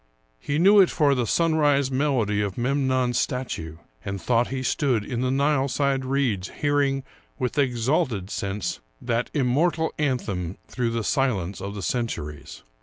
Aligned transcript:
He 0.39 0.57
knew 0.57 0.79
it 0.79 0.89
for 0.89 1.13
the 1.13 1.27
sunrise 1.27 1.91
melody 1.91 2.41
of 2.41 2.57
Memnon's 2.57 3.19
statue, 3.19 3.77
and 4.03 4.19
thought 4.19 4.47
he 4.47 4.63
stood 4.63 5.05
in 5.05 5.21
the 5.21 5.29
Nileside 5.29 6.05
reeds, 6.05 6.49
hearing, 6.49 7.03
with 7.37 7.59
exalted 7.59 8.31
sense, 8.31 8.79
that 8.99 9.29
immortal 9.35 9.93
anthem 9.99 10.57
through 10.67 10.89
the 10.89 11.03
silence 11.03 11.61
of 11.61 11.75
the 11.75 11.83
cen 11.83 12.07
turies. 12.07 12.63